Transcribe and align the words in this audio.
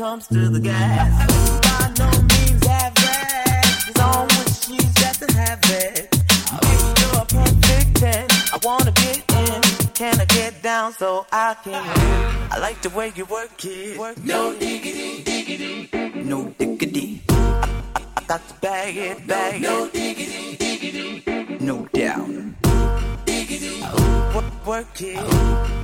comes 0.00 0.26
to 0.28 0.48
the 0.48 0.58
gas. 0.58 1.12
By 1.60 1.92
no 2.00 2.08
means 2.32 2.66
average. 2.66 3.90
It's 3.90 4.00
on 4.00 4.26
when 4.32 5.34
habit. 5.36 6.08
You're 6.98 7.20
a 7.20 7.26
perfect 7.26 7.96
10, 7.96 8.26
I 8.54 8.58
wanna 8.62 8.92
get 8.92 9.18
in. 9.42 9.60
Can 9.92 10.18
I 10.18 10.24
get 10.24 10.62
down 10.62 10.94
so 10.94 11.26
I 11.30 11.54
can? 11.62 11.84
I 12.50 12.58
like 12.58 12.80
the 12.80 12.88
way 12.96 13.12
you 13.14 13.26
work 13.26 13.62
it. 13.62 13.98
Work 13.98 14.24
no 14.24 14.58
diggity, 14.58 15.22
diggity. 15.22 16.22
No 16.22 16.48
diggity. 16.58 17.22
I, 17.28 17.68
I, 17.96 18.02
I 18.16 18.22
got 18.24 18.48
to 18.48 18.54
bag 18.54 18.96
it, 18.96 19.26
bag 19.26 19.60
no, 19.60 19.68
no 19.68 19.84
it. 19.84 19.92
No 19.92 20.00
diggity, 20.00 20.56
diggity. 20.56 21.58
No 21.62 21.84
doubt. 21.92 23.26
Diggity. 23.26 23.82
Work, 24.34 24.66
work 24.66 25.00
it. 25.02 25.79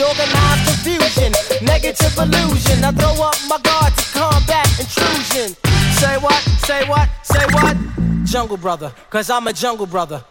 Organized 0.00 0.64
confusion, 0.66 1.32
negative 1.60 2.16
illusion. 2.16 2.82
I 2.82 2.90
throw 2.90 3.22
up 3.22 3.36
my 3.48 3.58
guard 3.60 3.92
to 3.94 4.04
combat 4.16 4.66
intrusion. 4.80 5.54
Say 6.00 6.16
what? 6.16 6.40
Say 6.64 6.88
what? 6.88 7.08
Say 7.22 7.44
what? 7.52 7.76
Jungle 8.24 8.56
brother, 8.56 8.92
cause 9.10 9.28
I'm 9.28 9.46
a 9.46 9.52
jungle 9.52 9.86
brother. 9.86 10.24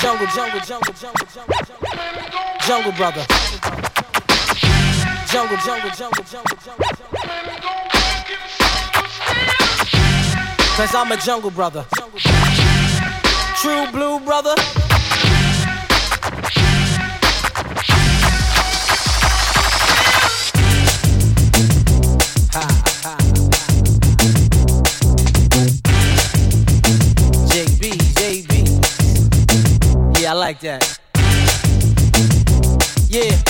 Jungle, 0.00 0.28
jungle, 0.28 0.60
jungle, 0.60 0.94
jungle, 0.94 1.26
jungle, 1.34 1.58
jungle. 1.66 1.88
Jungle 2.64 2.92
brother. 2.92 3.26
Jungle, 5.26 5.58
jungle, 5.58 5.90
jungle, 5.90 6.24
jungle, 6.24 6.56
jungle, 6.64 6.86
jungle. 6.86 7.18
Cause 10.76 10.94
I'm 10.94 11.10
a 11.10 11.16
jungle 11.16 11.50
brother. 11.50 11.84
True 13.56 13.90
blue 13.90 14.20
brother. 14.20 14.54
Like 30.48 30.60
that. 30.60 30.98
Yeah, 33.10 33.47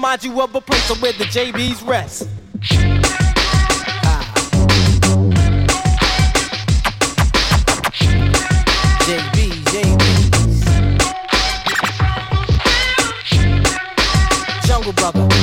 remind 0.00 0.24
you 0.24 0.40
of 0.40 0.54
a 0.54 0.60
place 0.62 1.02
where 1.02 1.12
the 1.12 1.24
JBs 1.24 1.86
rest. 1.86 2.26
Ah. 4.02 4.24
JB, 9.04 9.50
JB. 9.68 10.00
Jungle 14.66 14.94
Brother. 14.94 15.39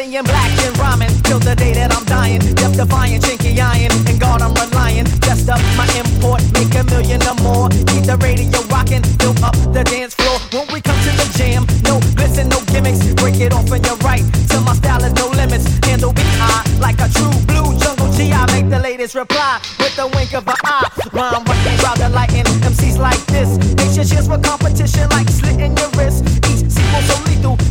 Staying 0.00 0.24
black 0.24 0.48
and 0.64 0.78
rhyming 0.78 1.12
till 1.28 1.38
the 1.40 1.54
day 1.54 1.74
that 1.74 1.92
I'm 1.92 2.06
dying. 2.06 2.40
Death 2.56 2.72
defying, 2.72 3.20
chinky 3.20 3.52
iron, 3.60 3.92
and 4.08 4.16
God 4.18 4.40
I'm 4.40 4.56
relying. 4.56 5.04
Just 5.20 5.44
up 5.52 5.60
my 5.76 5.84
import, 5.92 6.40
make 6.56 6.72
a 6.72 6.84
million 6.88 7.20
or 7.28 7.36
more. 7.44 7.68
Keep 7.68 8.08
the 8.08 8.16
radio 8.16 8.64
rocking, 8.72 9.04
fill 9.20 9.36
up 9.44 9.52
the 9.76 9.84
dance 9.84 10.16
floor. 10.16 10.40
When 10.56 10.72
we 10.72 10.80
come 10.80 10.96
to 11.04 11.12
the 11.20 11.28
jam, 11.36 11.68
no 11.84 12.00
glitz 12.16 12.40
no 12.48 12.64
gimmicks. 12.72 13.12
Break 13.20 13.44
it 13.44 13.52
off 13.52 13.68
and 13.68 13.84
you're 13.84 14.00
right. 14.00 14.24
Till 14.48 14.64
my 14.64 14.72
style 14.72 15.04
is 15.04 15.12
no 15.20 15.28
limits. 15.36 15.68
Handle 15.84 16.16
me 16.16 16.24
high 16.40 16.64
like 16.80 16.96
a 17.04 17.08
true 17.12 17.36
blue 17.44 17.68
jungle 17.76 18.08
G. 18.16 18.32
I 18.32 18.48
make 18.56 18.72
the 18.72 18.80
latest 18.80 19.14
reply 19.14 19.60
with 19.76 19.94
the 20.00 20.08
wink 20.16 20.32
of 20.32 20.48
an 20.48 20.56
eye. 20.64 20.88
Rhyme 21.12 21.44
working 21.44 21.76
rather 21.84 22.08
lighting 22.08 22.48
MCs 22.64 22.96
like 22.96 23.20
this. 23.28 23.52
Your 23.92 24.08
cheers 24.08 24.28
for 24.32 24.40
competition 24.40 25.12
like 25.12 25.28
slitting 25.28 25.76
your 25.76 25.92
wrist. 25.92 26.24
Each 26.48 26.64
sequel 26.72 27.04
so 27.04 27.16
lethal 27.28 27.69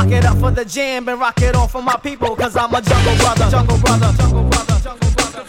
Rock 0.00 0.12
it 0.12 0.24
up 0.24 0.38
for 0.38 0.50
the 0.50 0.64
jam 0.64 1.06
and 1.10 1.20
rock 1.20 1.42
it 1.42 1.54
on 1.54 1.68
for 1.68 1.82
my 1.82 1.94
people. 1.96 2.34
Cause 2.34 2.56
I'm 2.56 2.72
a 2.72 2.80
jungle 2.80 3.16
brother. 3.16 3.50
Jungle 3.50 3.76
brother. 3.76 4.10
Jungle 4.16 4.44
brother. 4.48 4.80
Jungle 4.80 5.10
brother. 5.10 5.44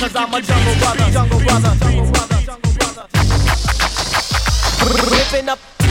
Cause 0.00 0.16
I'm 0.16 0.32
a 0.32 0.40
jungle 0.40 0.74
brother. 0.76 1.10
Jungle 1.12 1.40
brother. 1.40 1.76
Jungle 1.76 2.10
brother. 2.10 2.40
Jungle 2.46 2.72
brother. 2.72 3.06
Ripping 5.10 5.50
up. 5.50 5.81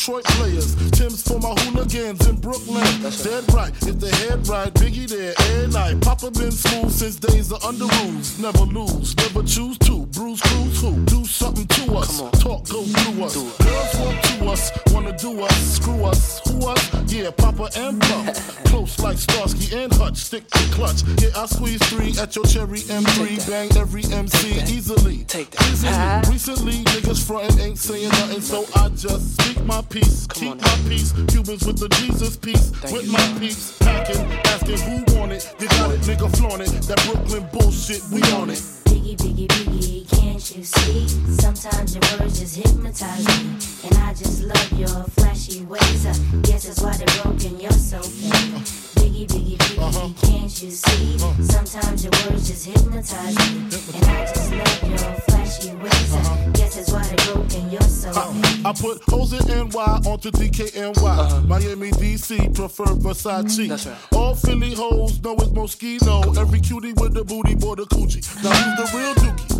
Detroit 0.00 0.24
players. 0.24 0.74
Tim's 0.92 1.20
for 1.20 1.38
my 1.40 1.52
hooligans 1.60 2.26
in 2.26 2.36
Brooklyn. 2.36 3.02
That's 3.02 3.22
Dead 3.22 3.44
right, 3.52 3.70
if 3.86 4.00
they 4.00 4.08
head 4.24 4.48
right, 4.48 4.72
Biggie 4.72 5.06
there, 5.06 5.34
and 5.60 5.76
I. 5.76 5.94
Papa 5.96 6.30
been 6.30 6.50
smooth 6.50 6.90
since 6.90 7.16
days 7.16 7.52
of 7.52 7.62
under 7.62 7.84
rules. 7.84 8.38
Never 8.38 8.64
lose, 8.64 9.14
never 9.18 9.42
choose 9.42 9.76
to. 9.80 10.06
Bruise, 10.06 10.40
cruise, 10.40 10.80
who? 10.80 11.04
Do 11.04 11.22
something 11.26 11.66
to 11.66 11.96
us. 11.96 12.16
Talk, 12.40 12.66
go 12.70 12.82
through 12.82 13.24
us. 13.24 13.34
Girls 13.34 13.94
want 14.00 14.24
to 14.24 14.46
us, 14.46 14.72
wanna 14.90 15.18
do 15.18 15.42
us. 15.42 15.74
Screw 15.76 16.04
us, 16.06 16.40
who 16.48 16.66
us? 16.66 17.12
Yeah, 17.12 17.30
Papa 17.30 17.68
and 17.76 18.00
Pump. 18.00 18.34
Close 18.72 18.98
like 19.00 19.18
Starsky 19.18 19.76
and 19.76 19.92
Hutch, 19.92 20.16
stick 20.16 20.48
to 20.48 20.64
clutch. 20.72 21.02
Yeah, 21.20 21.28
I 21.36 21.44
squeeze 21.44 21.82
three 21.90 22.16
at 22.18 22.34
your 22.36 22.46
cherry 22.46 22.80
M3. 22.88 23.29
I 58.70 58.72
put 58.72 59.02
hoes 59.08 59.32
in 59.32 59.68
NY 59.68 60.00
onto 60.06 60.30
DKNY. 60.30 60.96
Uh-huh. 60.96 61.40
Miami, 61.40 61.90
DC, 61.90 62.54
prefer 62.54 62.84
Versace. 62.84 63.68
That's 63.68 63.84
right. 63.84 63.98
All 64.12 64.36
Philly 64.36 64.74
hoes 64.74 65.20
know 65.22 65.34
it's 65.34 65.48
Moschino. 65.48 66.38
Every 66.38 66.60
cutie 66.60 66.92
with 66.92 67.14
the 67.14 67.24
booty, 67.24 67.56
boy, 67.56 67.74
the 67.74 67.86
coochie. 67.86 68.22
Now 68.44 68.50
who's 68.52 68.92
the 68.92 68.96
real 68.96 69.14
dookie? 69.14 69.59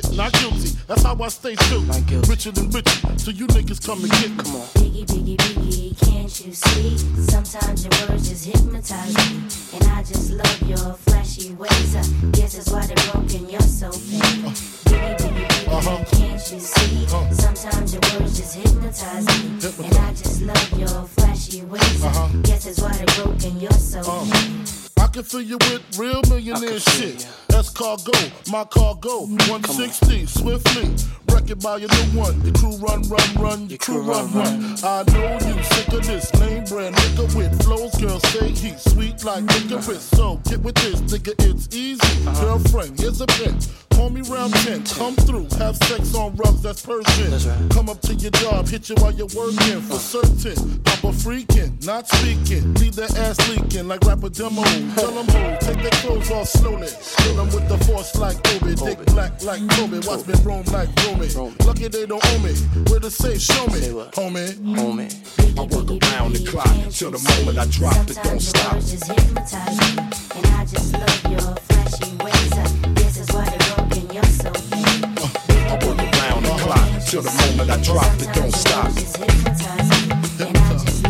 not 0.11 0.33
guilty. 0.33 0.69
That's 0.87 1.03
how 1.03 1.15
I 1.21 1.27
stay 1.29 1.55
true. 1.55 1.81
Richer 2.27 2.51
than 2.51 2.69
richer, 2.71 3.17
so 3.17 3.31
you 3.31 3.47
niggas 3.47 3.85
come 3.85 4.01
and 4.03 4.11
get 4.11 4.29
me. 4.31 4.37
Come 4.43 4.55
on. 4.55 4.67
Biggie, 4.79 5.05
biggie, 5.05 5.37
biggie, 5.37 5.97
can't 6.05 6.45
you 6.45 6.53
see? 6.53 6.97
Sometimes 7.29 7.85
your 7.85 8.09
words 8.09 8.29
just 8.29 8.45
hypnotize 8.45 9.15
me. 9.15 9.37
And 9.77 9.83
I 9.91 10.03
just 10.03 10.31
love 10.31 10.61
your 10.67 10.93
flashy 11.05 11.53
ways. 11.53 11.95
I 11.95 12.03
guess 12.31 12.55
that's 12.55 12.69
why 12.71 12.85
they're 12.85 13.11
broken, 13.13 13.49
you're 13.49 13.61
so 13.61 13.91
fake. 13.91 14.21
Biggie, 14.21 15.17
biggie, 15.17 15.47
biggie, 15.47 15.67
Uh-huh. 15.71 16.03
can't 16.11 16.51
you 16.51 16.59
see? 16.59 17.07
Sometimes 17.33 17.93
your 17.93 18.01
words 18.19 18.37
just 18.37 18.55
hypnotize 18.55 19.25
me. 19.27 19.85
And 19.85 19.97
I 19.97 20.13
just 20.13 20.41
love 20.41 20.79
your 20.79 21.05
flashy 21.15 21.61
ways. 21.63 22.03
Uh-huh. 22.03 22.25
I 22.25 22.41
guess 22.43 22.65
that's 22.65 22.79
why 22.81 22.91
they're 22.93 23.23
broken, 23.25 23.59
you're 23.59 23.71
so 23.71 24.01
fake. 24.03 24.60
I 25.11 25.13
can 25.13 25.23
fill 25.23 25.41
you 25.41 25.57
with 25.57 25.99
real 25.99 26.21
millionaire 26.29 26.79
shit. 26.79 27.27
That's 27.49 27.69
cargo, 27.69 28.13
my 28.49 28.63
cargo. 28.63 29.25
160, 29.25 30.25
swiftly. 30.25 30.95
Wreck 31.31 31.49
it 31.49 31.61
by 31.61 31.77
your 31.77 31.89
new 31.89 32.19
one. 32.19 32.41
Your 32.43 32.53
crew 32.53 32.75
run, 32.77 33.01
run, 33.03 33.33
run. 33.35 33.69
Your 33.69 33.77
crew 33.77 34.01
run, 34.01 34.31
run. 34.33 34.75
I 34.83 35.03
know 35.13 35.33
you 35.33 35.63
sick 35.63 35.87
of 35.89 36.05
this 36.05 36.33
name 36.39 36.63
brand 36.65 36.95
nigga 36.95 37.35
with 37.35 37.63
flows. 37.63 37.95
Girls 37.95 38.21
say 38.29 38.49
he's 38.49 38.81
sweet 38.81 39.23
like 39.23 39.43
licorice. 39.43 40.01
So 40.01 40.41
get 40.49 40.59
with 40.61 40.75
this, 40.75 41.01
nigga, 41.01 41.33
it's 41.49 41.75
easy. 41.75 42.01
Uh-huh. 42.27 42.45
Girlfriend, 42.45 42.99
here's 42.99 43.21
a 43.21 43.27
pin. 43.27 43.57
Call 43.91 44.09
me 44.09 44.21
round 44.21 44.53
10, 44.53 44.83
come 44.85 45.15
through, 45.15 45.47
have 45.59 45.75
sex 45.77 46.15
on 46.15 46.35
rugs, 46.35 46.61
that's 46.63 46.83
Persian. 46.83 47.69
Come 47.69 47.89
up 47.89 48.01
to 48.01 48.15
your 48.15 48.31
job, 48.31 48.67
hit 48.67 48.89
you 48.89 48.95
while 48.95 49.11
you're 49.11 49.27
working, 49.35 49.81
for 49.81 49.93
uh. 49.93 49.97
certain. 49.97 50.79
Papa 50.81 51.11
freaking, 51.11 51.85
not 51.85 52.07
speaking, 52.07 52.73
leave 52.75 52.95
their 52.95 53.11
ass 53.17 53.37
leaking 53.49 53.87
like 53.87 54.01
rapper 54.01 54.29
demo. 54.29 54.63
Tell 54.95 55.11
them 55.11 55.27
ho, 55.27 55.57
take 55.59 55.81
their 55.81 55.91
clothes 56.01 56.31
off 56.31 56.47
slowly. 56.47 56.87
Kill 57.17 57.35
them 57.35 57.47
with 57.53 57.67
the 57.69 57.77
force 57.85 58.15
like 58.15 58.37
Obi, 58.55 58.75
dick 58.75 59.05
black 59.07 59.43
like 59.43 59.61
Kobe, 59.69 59.99
watch 60.07 60.25
me 60.25 60.33
roam 60.43 60.63
like 60.71 60.89
Romy. 61.29 61.55
Lucky 61.65 61.87
they 61.87 62.05
don't 62.05 62.25
own 62.33 62.43
me, 62.43 62.53
where 62.89 62.99
the 62.99 63.11
safe, 63.11 63.41
show 63.41 63.65
me, 63.67 63.81
homie. 64.11 64.53
Homie. 64.75 65.09
I 65.57 65.61
work 65.61 65.89
around 65.89 66.33
the 66.33 66.49
clock 66.49 66.67
till 66.89 67.11
the 67.11 67.19
moment 67.29 67.57
I 67.59 67.65
drop 67.67 68.09
it, 68.09 68.17
don't 68.23 68.41
stop. 68.41 68.75
Just 68.77 69.07
hypnotize 69.07 69.77
me, 69.77 70.01
and 70.35 70.45
I 70.47 70.65
just 70.65 70.93
love 70.93 71.31
your 71.31 71.55
flashy 71.67 72.15
ways. 72.17 72.53
Uh, 72.53 72.65
I 72.83 72.93
guess 72.93 73.17
that's 73.17 73.33
why 73.33 73.45
they're 73.45 73.75
broken, 73.75 74.09
you're 74.15 74.23
so 74.23 74.51
fake. 74.51 75.05
I 75.69 75.73
work 75.85 75.99
around 75.99 76.43
the 76.43 76.53
clock 76.63 76.89
till 77.05 77.21
the 77.21 77.33
moment 77.39 77.69
I 77.69 77.77
drop 77.83 78.21
it, 78.21 78.33
don't 78.33 78.53
stop. 78.53 78.91
Just 78.93 79.17
hypnotize 79.17 79.89
me, 79.89 80.47
and 80.47 80.57
I 80.57 80.73
just 80.73 81.00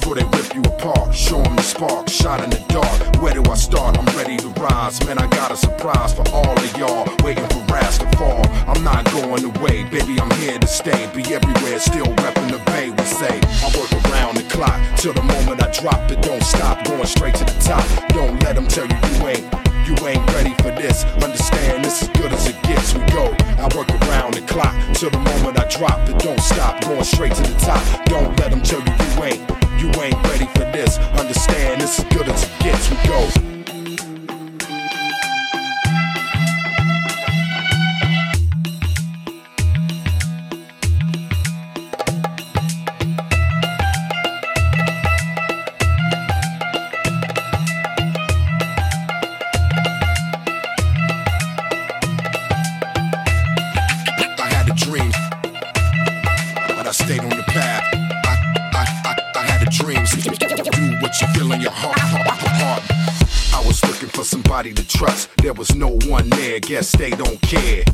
before 0.00 0.14
they 0.14 0.24
rip 0.36 0.54
you 0.54 0.62
apart. 0.62 1.14
Show 1.14 1.40
'em 1.40 1.56
the 1.56 1.62
spark, 1.62 2.08
shot 2.08 2.42
in 2.42 2.50
the 2.50 2.60
dark. 2.68 3.22
Where 3.22 3.34
do 3.34 3.42
I 3.50 3.54
start? 3.54 3.98
I'm 3.98 4.06
ready 4.16 4.36
to 4.38 4.48
rise. 4.60 5.04
Man, 5.06 5.18
I 5.18 5.26
got 5.26 5.50
a 5.50 5.56
surprise 5.56 6.12
for 6.14 6.26
all 6.32 6.56
of 6.56 6.76
y'all. 6.76 7.06
Waiting 7.22 7.46
for 7.48 7.60
wrath 7.72 7.98
to 7.98 8.08
fall. 8.16 8.44
I'm 8.66 8.82
not 8.82 9.04
going 9.12 9.44
away, 9.44 9.84
baby, 9.84 10.18
I'm 10.20 10.30
here 10.42 10.58
to 10.58 10.66
stay. 10.66 11.08
Be 11.14 11.22
everywhere, 11.34 11.78
still 11.78 12.10
repping 12.22 12.50
the 12.50 12.60
bay, 12.70 12.90
we 12.90 13.04
say. 13.04 13.36
I 13.64 13.68
work 13.78 13.92
around 14.04 14.36
the 14.36 14.44
clock 14.54 14.80
till 14.96 15.12
the 15.12 15.22
moment 15.22 15.62
I 15.62 15.68
drop 15.70 16.10
it. 16.10 16.22
Don't 16.22 16.42
stop, 16.42 16.84
going 16.84 17.06
straight 17.06 17.34
to 17.36 17.44
the 17.44 17.58
top. 17.60 17.84
Don't 18.08 18.42
let 18.44 18.54
them 18.54 18.66
tell 18.66 18.86
you 18.86 18.98
you 19.10 19.28
ain't. 19.28 19.46
You 19.86 19.94
ain't 20.06 20.24
ready 20.34 20.54
for 20.62 20.70
this. 20.82 21.04
Understand 21.24 21.84
this 21.84 22.02
is 22.02 22.08
good 22.08 22.32
as 22.32 22.46
it 22.46 22.60
gets. 22.62 22.94
We 22.94 23.00
go. 23.18 23.34
I 23.58 23.66
work 23.76 23.90
around 24.02 24.34
the 24.34 24.42
clock 24.52 24.74
till 24.94 25.10
the 25.10 25.18
moment 25.18 25.58
I 25.58 25.66
drop 25.68 26.08
it. 26.08 26.18
Don't 26.18 26.40
stop, 26.40 26.80
going 26.82 27.04
straight 27.04 27.34
to 27.34 27.42
the 27.42 27.58
top. 27.58 27.82
Don't 28.06 28.38
let 28.38 28.50
them 28.50 28.62
tell 28.62 28.80
you 28.80 28.94
you 29.04 29.24
ain't. 29.24 29.69
You 29.80 29.88
ain't 30.02 30.22
ready 30.24 30.44
for 30.44 30.70
this. 30.76 30.98
Understand 31.18 31.80
this 31.80 32.00
is 32.00 32.04
good 32.14 32.28
as 32.28 32.42
it 32.42 32.50
gets. 32.60 32.90
We 32.90 32.96
go. 33.08 33.59
Was 65.60 65.76
no 65.76 65.98
one 66.08 66.26
there. 66.30 66.58
Guess 66.58 66.92
they 66.92 67.10
don't 67.10 67.38
care. 67.42 67.84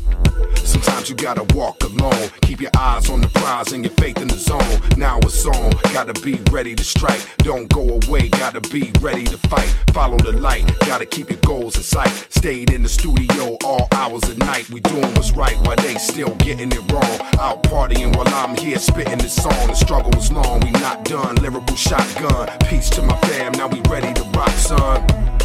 Sometimes 0.63 1.09
you 1.09 1.15
gotta 1.15 1.43
walk 1.53 1.83
alone. 1.83 2.29
Keep 2.43 2.61
your 2.61 2.71
eyes 2.77 3.09
on 3.09 3.19
the 3.19 3.27
prize 3.27 3.73
and 3.73 3.83
your 3.83 3.93
faith 3.95 4.21
in 4.21 4.29
the 4.29 4.37
zone. 4.37 4.79
Now 4.95 5.19
it's 5.19 5.45
on. 5.45 5.71
Gotta 5.91 6.13
be 6.21 6.39
ready 6.49 6.75
to 6.75 6.83
strike. 6.85 7.19
Don't 7.39 7.67
go 7.67 7.99
away. 7.99 8.29
Gotta 8.29 8.61
be 8.61 8.93
ready 9.01 9.25
to 9.25 9.37
fight. 9.49 9.67
Follow 9.91 10.15
the 10.15 10.31
light. 10.31 10.63
Gotta 10.79 11.05
keep 11.05 11.29
your 11.29 11.39
goals 11.39 11.75
in 11.75 11.83
sight. 11.83 12.13
Stayed 12.29 12.71
in 12.71 12.83
the 12.83 12.89
studio 12.89 13.57
all 13.65 13.89
hours 13.91 14.23
of 14.29 14.37
night. 14.37 14.69
We 14.69 14.79
doing 14.79 15.13
what's 15.15 15.33
right 15.33 15.57
while 15.65 15.75
they 15.75 15.95
still 15.95 16.35
getting 16.35 16.71
it 16.71 16.89
wrong. 16.89 17.17
Out 17.37 17.63
partying 17.63 18.15
while 18.15 18.29
I'm 18.29 18.55
here 18.55 18.79
spitting 18.79 19.17
this 19.17 19.35
song. 19.35 19.67
The 19.67 19.75
struggle 19.75 20.11
was 20.15 20.31
long. 20.31 20.61
We 20.61 20.71
not 20.71 21.03
done. 21.03 21.35
Lyrical 21.35 21.75
shotgun. 21.75 22.47
Peace 22.69 22.89
to 22.91 23.01
my 23.01 23.17
fam. 23.27 23.51
Now 23.51 23.67
we 23.67 23.81
ready 23.89 24.13
to 24.13 24.23
rock, 24.37 24.51
son. 24.51 25.36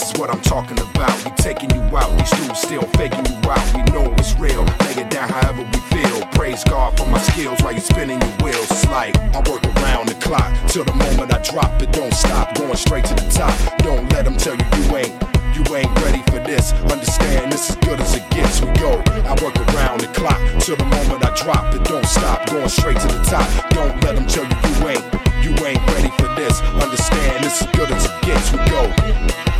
This 0.00 0.12
is 0.12 0.18
what 0.18 0.30
I'm 0.30 0.40
talking 0.40 0.78
about. 0.80 1.12
We 1.26 1.30
taking 1.32 1.68
you 1.74 1.82
out. 1.94 2.08
These 2.16 2.30
dudes 2.30 2.62
still 2.62 2.88
faking 2.96 3.20
you 3.20 3.36
out. 3.50 3.60
We 3.76 3.82
know 3.92 4.10
it's 4.16 4.32
real. 4.40 4.64
Lay 4.88 4.96
it 4.96 5.10
down 5.10 5.28
however 5.28 5.60
we 5.60 5.80
feel. 5.92 6.24
Praise 6.32 6.64
God 6.64 6.96
for 6.96 7.06
my 7.06 7.20
skills 7.20 7.60
while 7.60 7.74
you 7.74 7.80
spinning 7.80 8.18
your 8.18 8.32
wheels. 8.40 8.70
It's 8.70 8.86
like 8.86 9.14
I 9.36 9.44
work 9.44 9.62
around 9.76 10.08
the 10.08 10.14
clock 10.14 10.48
till 10.68 10.84
the 10.84 10.94
moment 10.94 11.34
I 11.34 11.42
drop 11.42 11.82
it. 11.82 11.92
Don't 11.92 12.14
stop. 12.14 12.54
Going 12.54 12.76
straight 12.76 13.04
to 13.12 13.14
the 13.14 13.28
top. 13.28 13.52
Don't 13.84 14.10
let 14.14 14.24
them 14.24 14.38
tell 14.38 14.56
you 14.56 14.64
you 14.80 14.96
ain't. 14.96 15.12
You 15.52 15.76
ain't 15.76 15.92
ready 16.00 16.22
for 16.32 16.40
this. 16.48 16.72
Understand 16.88 17.52
this 17.52 17.68
is 17.68 17.76
good 17.84 18.00
as 18.00 18.14
it 18.16 18.24
gets. 18.30 18.62
We 18.62 18.72
go. 18.80 19.02
I 19.28 19.36
work 19.44 19.54
around 19.74 20.00
the 20.00 20.08
clock 20.16 20.40
till 20.62 20.76
the 20.76 20.86
moment 20.86 21.26
I 21.28 21.34
drop 21.36 21.74
it. 21.74 21.84
Don't 21.84 22.06
stop, 22.06 22.46
going 22.46 22.70
straight 22.70 22.98
to 23.00 23.06
the 23.06 23.22
top. 23.28 23.44
Don't 23.76 24.02
let 24.04 24.16
them 24.16 24.26
tell 24.26 24.48
you 24.48 24.56
you 24.64 24.96
ain't. 24.96 25.04
You 25.44 25.52
ain't 25.66 25.84
ready 25.92 26.08
for 26.16 26.32
this. 26.40 26.62
Understand 26.80 27.44
this 27.44 27.60
is 27.60 27.66
good 27.76 27.92
as 27.92 28.06
it 28.06 28.22
gets. 28.22 28.50
We 28.50 28.64
go. 28.70 29.59